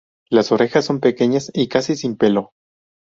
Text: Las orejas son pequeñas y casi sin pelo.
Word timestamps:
Las 0.31 0.51
orejas 0.51 0.85
son 0.85 0.99
pequeñas 0.99 1.51
y 1.53 1.67
casi 1.67 1.95
sin 1.95 2.17
pelo. 2.17 2.53